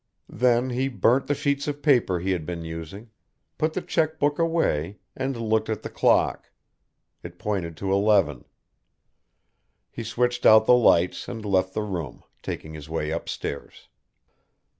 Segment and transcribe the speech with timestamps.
[0.33, 3.11] Then he burnt the sheets of paper he had been using,
[3.59, 6.49] put the cheque book away and looked at the clock;
[7.21, 8.45] it pointed to eleven.
[9.91, 13.89] He switched out the lights and left the room, taking his way upstairs.